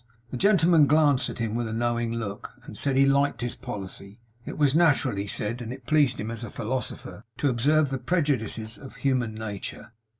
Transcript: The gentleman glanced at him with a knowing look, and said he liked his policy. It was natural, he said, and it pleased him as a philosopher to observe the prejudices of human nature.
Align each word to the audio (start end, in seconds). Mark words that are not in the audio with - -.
The 0.31 0.35
gentleman 0.37 0.87
glanced 0.87 1.29
at 1.29 1.37
him 1.37 1.53
with 1.53 1.67
a 1.67 1.73
knowing 1.73 2.11
look, 2.11 2.53
and 2.63 2.75
said 2.75 2.95
he 2.97 3.05
liked 3.05 3.41
his 3.41 3.53
policy. 3.53 4.19
It 4.47 4.57
was 4.57 4.73
natural, 4.73 5.15
he 5.15 5.27
said, 5.27 5.61
and 5.61 5.71
it 5.71 5.85
pleased 5.85 6.19
him 6.19 6.31
as 6.31 6.43
a 6.43 6.49
philosopher 6.49 7.23
to 7.37 7.49
observe 7.49 7.91
the 7.91 7.99
prejudices 7.99 8.79
of 8.79 8.95
human 8.95 9.35
nature. 9.35 9.91